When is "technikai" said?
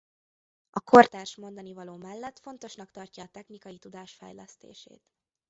3.31-3.77